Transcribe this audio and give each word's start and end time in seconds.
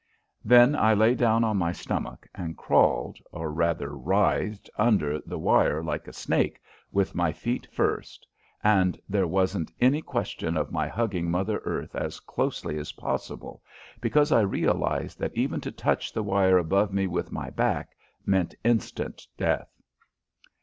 Then 0.43 0.75
I 0.75 0.95
lay 0.95 1.13
down 1.13 1.43
on 1.43 1.57
my 1.57 1.71
stomach 1.71 2.27
and 2.33 2.57
crawled 2.57 3.19
or 3.31 3.51
rather 3.51 3.91
writhed 3.95 4.67
under 4.75 5.19
the 5.21 5.37
wire 5.37 5.83
like 5.83 6.07
a 6.07 6.11
snake, 6.11 6.59
with 6.91 7.13
my 7.13 7.31
feet 7.31 7.67
first, 7.71 8.25
and 8.63 8.99
there 9.07 9.27
wasn't 9.27 9.71
any 9.79 10.01
question 10.01 10.57
of 10.57 10.71
my 10.71 10.87
hugging 10.87 11.29
Mother 11.29 11.59
Earth 11.65 11.93
as 11.95 12.19
closely 12.19 12.79
as 12.79 12.93
possible, 12.93 13.61
because 13.99 14.31
I 14.31 14.41
realized 14.41 15.19
that 15.19 15.37
even 15.37 15.61
to 15.61 15.71
touch 15.71 16.11
the 16.11 16.23
wire 16.23 16.57
above 16.57 16.91
me 16.91 17.05
with 17.05 17.31
my 17.31 17.51
back 17.51 17.95
meant 18.25 18.55
instant 18.63 19.27
death. 19.37 19.69